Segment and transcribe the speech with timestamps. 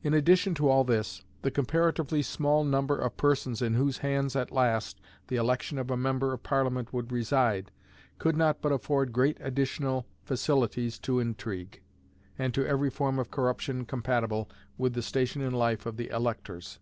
[0.00, 4.52] In addition to all this, the comparatively small number of persons in whose hands, at
[4.52, 7.72] last, the election of a member of Parliament would reside,
[8.20, 11.82] could not but afford great additional facilities to intrigue,
[12.38, 14.48] and to every form of corruption compatible
[14.78, 16.78] with the station in life of the electors.